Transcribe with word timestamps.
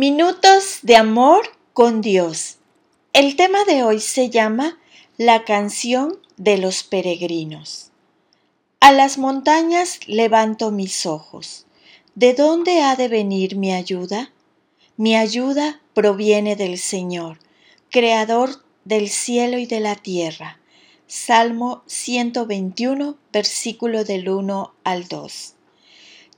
Minutos 0.00 0.78
de 0.82 0.94
amor 0.94 1.42
con 1.72 2.02
Dios. 2.02 2.58
El 3.12 3.34
tema 3.34 3.64
de 3.64 3.82
hoy 3.82 3.98
se 3.98 4.30
llama 4.30 4.78
La 5.16 5.44
canción 5.44 6.20
de 6.36 6.56
los 6.56 6.84
peregrinos. 6.84 7.90
A 8.78 8.92
las 8.92 9.18
montañas 9.18 9.98
levanto 10.06 10.70
mis 10.70 11.04
ojos. 11.04 11.66
¿De 12.14 12.32
dónde 12.32 12.80
ha 12.80 12.94
de 12.94 13.08
venir 13.08 13.56
mi 13.56 13.72
ayuda? 13.72 14.30
Mi 14.96 15.16
ayuda 15.16 15.80
proviene 15.94 16.54
del 16.54 16.78
Señor, 16.78 17.40
Creador 17.90 18.50
del 18.84 19.08
cielo 19.08 19.58
y 19.58 19.66
de 19.66 19.80
la 19.80 19.96
tierra. 19.96 20.60
Salmo 21.08 21.82
121, 21.86 23.16
versículo 23.32 24.04
del 24.04 24.28
1 24.28 24.74
al 24.84 25.08
2. 25.08 25.54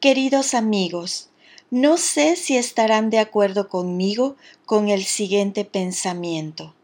Queridos 0.00 0.54
amigos, 0.54 1.28
no 1.72 1.96
sé 1.96 2.36
si 2.36 2.58
estarán 2.58 3.08
de 3.08 3.18
acuerdo 3.18 3.70
conmigo 3.70 4.36
con 4.66 4.90
el 4.90 5.04
siguiente 5.04 5.64
pensamiento. 5.64 6.74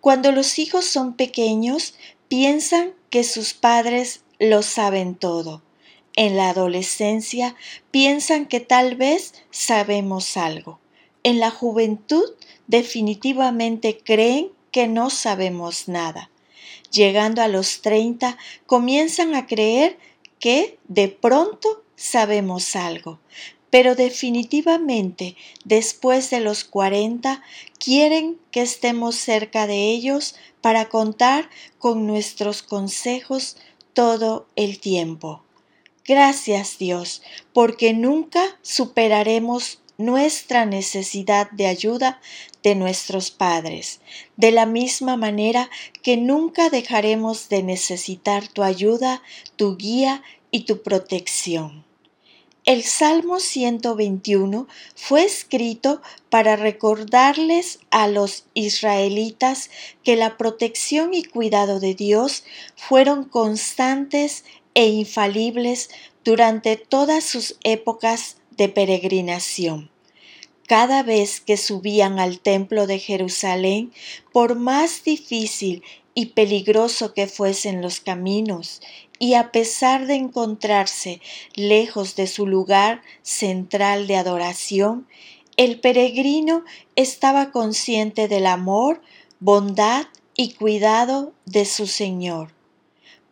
Cuando 0.00 0.30
los 0.30 0.60
hijos 0.60 0.84
son 0.84 1.14
pequeños, 1.14 1.96
piensan 2.28 2.92
que 3.10 3.24
sus 3.24 3.52
padres 3.52 4.22
lo 4.38 4.62
saben 4.62 5.16
todo. 5.16 5.60
En 6.14 6.36
la 6.36 6.50
adolescencia 6.50 7.56
piensan 7.90 8.46
que 8.46 8.60
tal 8.60 8.94
vez 8.94 9.34
sabemos 9.50 10.36
algo. 10.36 10.78
En 11.24 11.40
la 11.40 11.50
juventud 11.50 12.30
definitivamente 12.68 13.98
creen 14.04 14.52
que 14.70 14.86
no 14.86 15.10
sabemos 15.10 15.88
nada. 15.88 16.30
Llegando 16.92 17.42
a 17.42 17.48
los 17.48 17.82
30, 17.82 18.38
comienzan 18.66 19.34
a 19.34 19.48
creer 19.48 19.98
que 20.38 20.78
de 20.86 21.08
pronto 21.08 21.82
sabemos 21.96 22.76
algo, 22.76 23.18
pero 23.72 23.94
definitivamente 23.94 25.34
después 25.64 26.28
de 26.28 26.40
los 26.40 26.64
40 26.64 27.42
quieren 27.78 28.38
que 28.50 28.60
estemos 28.60 29.16
cerca 29.16 29.66
de 29.66 29.92
ellos 29.92 30.34
para 30.60 30.90
contar 30.90 31.48
con 31.78 32.06
nuestros 32.06 32.62
consejos 32.62 33.56
todo 33.94 34.46
el 34.56 34.78
tiempo. 34.78 35.42
Gracias 36.04 36.76
Dios, 36.76 37.22
porque 37.54 37.94
nunca 37.94 38.44
superaremos 38.60 39.80
nuestra 39.96 40.66
necesidad 40.66 41.50
de 41.50 41.66
ayuda 41.66 42.20
de 42.62 42.74
nuestros 42.74 43.30
padres, 43.30 44.00
de 44.36 44.52
la 44.52 44.66
misma 44.66 45.16
manera 45.16 45.70
que 46.02 46.18
nunca 46.18 46.68
dejaremos 46.68 47.48
de 47.48 47.62
necesitar 47.62 48.48
tu 48.48 48.62
ayuda, 48.62 49.22
tu 49.56 49.78
guía 49.78 50.22
y 50.50 50.64
tu 50.64 50.82
protección. 50.82 51.90
El 52.64 52.84
Salmo 52.84 53.40
121 53.40 54.68
fue 54.94 55.24
escrito 55.24 56.00
para 56.30 56.54
recordarles 56.54 57.80
a 57.90 58.06
los 58.06 58.44
israelitas 58.54 59.68
que 60.04 60.14
la 60.14 60.36
protección 60.36 61.12
y 61.12 61.24
cuidado 61.24 61.80
de 61.80 61.94
Dios 61.94 62.44
fueron 62.76 63.24
constantes 63.24 64.44
e 64.74 64.86
infalibles 64.86 65.90
durante 66.24 66.76
todas 66.76 67.24
sus 67.24 67.58
épocas 67.64 68.36
de 68.52 68.68
peregrinación. 68.68 69.91
Cada 70.66 71.02
vez 71.02 71.40
que 71.40 71.56
subían 71.56 72.18
al 72.18 72.38
templo 72.38 72.86
de 72.86 72.98
Jerusalén, 72.98 73.92
por 74.32 74.54
más 74.54 75.04
difícil 75.04 75.82
y 76.14 76.26
peligroso 76.26 77.14
que 77.14 77.26
fuesen 77.26 77.82
los 77.82 78.00
caminos, 78.00 78.80
y 79.18 79.34
a 79.34 79.52
pesar 79.52 80.06
de 80.06 80.14
encontrarse 80.14 81.20
lejos 81.54 82.16
de 82.16 82.26
su 82.26 82.46
lugar 82.46 83.02
central 83.22 84.06
de 84.06 84.16
adoración, 84.16 85.06
el 85.56 85.80
peregrino 85.80 86.64
estaba 86.96 87.50
consciente 87.50 88.26
del 88.26 88.46
amor, 88.46 89.02
bondad 89.38 90.06
y 90.34 90.54
cuidado 90.54 91.32
de 91.44 91.66
su 91.66 91.86
Señor. 91.86 92.52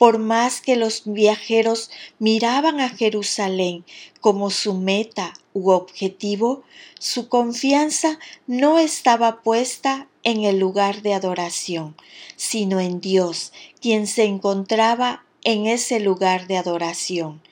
Por 0.01 0.17
más 0.19 0.63
que 0.63 0.77
los 0.77 1.03
viajeros 1.05 1.91
miraban 2.19 2.81
a 2.81 2.89
Jerusalén 2.89 3.85
como 4.23 4.49
su 4.49 4.73
meta 4.73 5.35
u 5.53 5.73
objetivo, 5.73 6.63
su 6.99 7.29
confianza 7.29 8.19
no 8.47 8.79
estaba 8.79 9.43
puesta 9.43 10.09
en 10.23 10.45
el 10.45 10.59
lugar 10.59 11.03
de 11.03 11.13
adoración, 11.13 11.97
sino 12.37 12.81
en 12.81 13.03
Dios, 13.03 13.53
quien 13.83 14.07
se 14.07 14.25
encontraba 14.25 15.27
en 15.45 15.67
ese 15.67 16.01
lugar 16.01 16.47
de 16.47 16.57
adoración. 16.57 17.43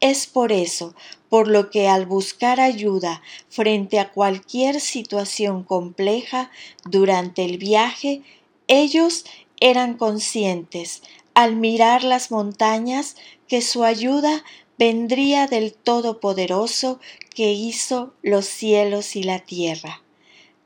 Es 0.00 0.26
por 0.26 0.50
eso, 0.50 0.94
por 1.28 1.46
lo 1.46 1.68
que 1.68 1.88
al 1.88 2.06
buscar 2.06 2.58
ayuda 2.58 3.20
frente 3.50 4.00
a 4.00 4.12
cualquier 4.12 4.80
situación 4.80 5.62
compleja 5.62 6.50
durante 6.86 7.44
el 7.44 7.58
viaje, 7.58 8.22
ellos 8.66 9.26
eran 9.60 9.98
conscientes, 9.98 11.02
al 11.34 11.56
mirar 11.56 12.04
las 12.04 12.30
montañas, 12.30 13.16
que 13.48 13.62
su 13.62 13.84
ayuda 13.84 14.44
vendría 14.78 15.46
del 15.46 15.74
Todopoderoso 15.74 16.98
que 17.34 17.52
hizo 17.52 18.14
los 18.22 18.46
cielos 18.46 19.16
y 19.16 19.22
la 19.22 19.38
tierra. 19.40 20.02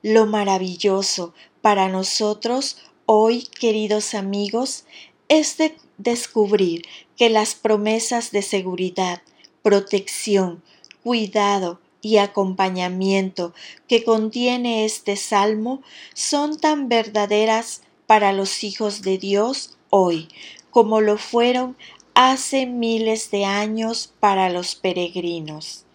Lo 0.02 0.26
maravilloso 0.26 1.34
para 1.62 1.88
nosotros 1.88 2.78
hoy, 3.06 3.42
queridos 3.58 4.14
amigos, 4.14 4.84
es 5.28 5.56
de 5.58 5.76
descubrir 5.98 6.82
que 7.16 7.30
las 7.30 7.54
promesas 7.54 8.30
de 8.30 8.42
seguridad, 8.42 9.22
protección, 9.62 10.62
cuidado 11.02 11.80
y 12.02 12.18
acompañamiento 12.18 13.52
que 13.88 14.04
contiene 14.04 14.84
este 14.84 15.16
salmo 15.16 15.82
son 16.14 16.58
tan 16.58 16.88
verdaderas 16.88 17.82
para 18.06 18.32
los 18.32 18.62
hijos 18.62 19.02
de 19.02 19.18
Dios 19.18 19.76
hoy 19.90 20.28
como 20.76 21.00
lo 21.00 21.16
fueron 21.16 21.74
hace 22.12 22.66
miles 22.66 23.30
de 23.30 23.46
años 23.46 24.12
para 24.20 24.50
los 24.50 24.74
peregrinos. 24.74 25.86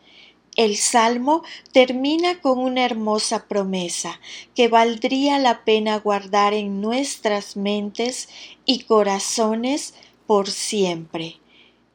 El 0.56 0.76
salmo 0.76 1.44
termina 1.72 2.42
con 2.42 2.58
una 2.58 2.84
hermosa 2.84 3.46
promesa 3.48 4.20
que 4.56 4.70
valdría 4.70 5.38
la 5.38 5.64
pena 5.66 6.00
guardar 6.00 6.56
en 6.56 6.82
nuestras 6.82 7.56
mentes 7.56 8.28
y 8.66 8.86
corazones 8.86 9.94
por 10.26 10.50
siempre. 10.50 11.38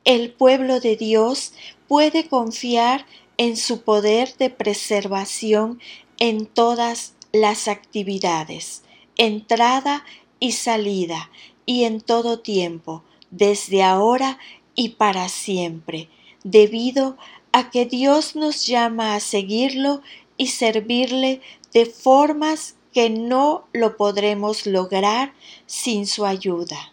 El 0.05 0.31
pueblo 0.31 0.79
de 0.79 0.95
Dios 0.95 1.55
puede 1.89 2.29
confiar 2.29 3.05
en 3.37 3.57
su 3.57 3.83
poder 3.83 4.37
de 4.37 4.49
preservación 4.49 5.81
en 6.21 6.47
todas 6.47 7.15
las 7.33 7.67
actividades, 7.67 8.85
entrada 9.17 10.05
y 10.41 10.53
salida, 10.53 11.31
y 11.65 11.85
en 11.85 12.01
todo 12.01 12.39
tiempo, 12.39 13.03
desde 13.31 13.83
ahora 13.83 14.39
y 14.75 14.91
para 14.91 15.29
siempre, 15.29 16.09
debido 16.45 17.17
a 17.53 17.71
que 17.71 17.87
Dios 17.87 18.37
nos 18.37 18.67
llama 18.67 19.15
a 19.15 19.21
seguirlo 19.21 20.03
y 20.37 20.49
servirle 20.49 21.41
de 21.73 21.87
formas 21.87 22.77
que 22.93 23.11
no 23.11 23.67
lo 23.73 23.97
podremos 23.97 24.67
lograr 24.67 25.35
sin 25.67 26.07
su 26.07 26.25
ayuda. 26.25 26.93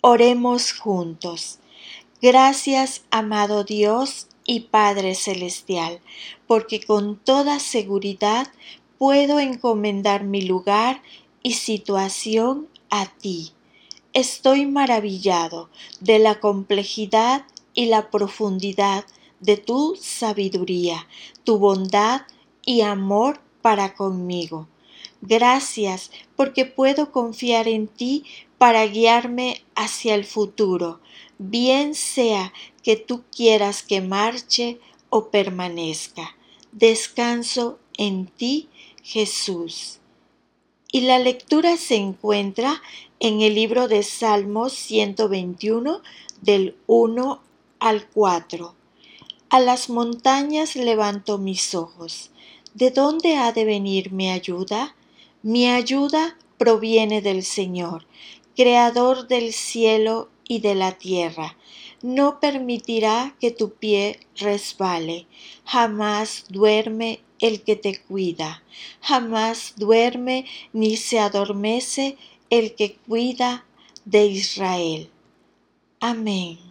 Oremos 0.00 0.72
juntos. 0.72 1.58
Gracias, 2.20 3.02
amado 3.10 3.64
Dios 3.64 4.28
y 4.44 4.60
Padre 4.60 5.14
Celestial, 5.14 6.00
porque 6.46 6.80
con 6.80 7.16
toda 7.16 7.58
seguridad 7.58 8.48
puedo 8.98 9.40
encomendar 9.40 10.24
mi 10.24 10.42
lugar 10.42 11.02
y 11.42 11.54
situación 11.54 12.68
a 12.90 13.06
ti. 13.06 13.52
Estoy 14.12 14.66
maravillado 14.66 15.68
de 16.00 16.18
la 16.18 16.40
complejidad 16.40 17.44
y 17.74 17.86
la 17.86 18.10
profundidad 18.10 19.04
de 19.40 19.56
tu 19.56 19.96
sabiduría, 20.00 21.06
tu 21.44 21.58
bondad 21.58 22.22
y 22.64 22.80
amor 22.80 23.40
para 23.62 23.94
conmigo. 23.94 24.68
Gracias 25.20 26.10
porque 26.36 26.64
puedo 26.64 27.12
confiar 27.12 27.68
en 27.68 27.88
ti 27.88 28.24
para 28.56 28.86
guiarme 28.86 29.62
hacia 29.74 30.14
el 30.14 30.24
futuro, 30.24 31.00
bien 31.38 31.94
sea 31.94 32.52
que 32.82 32.96
tú 32.96 33.22
quieras 33.34 33.82
que 33.82 34.00
marche 34.00 34.80
o 35.10 35.30
permanezca. 35.30 36.36
Descanso 36.72 37.78
en 37.96 38.26
ti, 38.26 38.68
Jesús. 39.02 40.00
Y 40.90 41.02
la 41.02 41.18
lectura 41.18 41.76
se 41.76 41.96
encuentra 41.96 42.80
en 43.20 43.42
el 43.42 43.54
libro 43.54 43.88
de 43.88 44.02
Salmos 44.02 44.72
121 44.72 46.00
del 46.40 46.76
1 46.86 47.42
al 47.78 48.06
4. 48.06 48.74
A 49.50 49.60
las 49.60 49.90
montañas 49.90 50.76
levanto 50.76 51.36
mis 51.36 51.74
ojos. 51.74 52.30
¿De 52.72 52.90
dónde 52.90 53.36
ha 53.36 53.52
de 53.52 53.66
venir 53.66 54.12
mi 54.12 54.30
ayuda? 54.30 54.96
Mi 55.42 55.68
ayuda 55.68 56.38
proviene 56.56 57.20
del 57.20 57.42
Señor, 57.42 58.06
Creador 58.56 59.28
del 59.28 59.52
cielo 59.52 60.30
y 60.48 60.60
de 60.60 60.74
la 60.74 60.92
tierra. 60.92 61.58
No 62.02 62.40
permitirá 62.40 63.34
que 63.40 63.50
tu 63.50 63.74
pie 63.74 64.20
resbale. 64.36 65.26
Jamás 65.64 66.44
duerme 66.48 67.20
el 67.40 67.62
que 67.62 67.76
te 67.76 68.00
cuida, 68.00 68.62
jamás 69.00 69.74
duerme 69.76 70.46
ni 70.72 70.96
se 70.96 71.18
adormece 71.18 72.16
el 72.50 72.74
que 72.74 72.96
cuida 72.96 73.64
de 74.04 74.26
Israel. 74.26 75.10
Amén. 76.00 76.67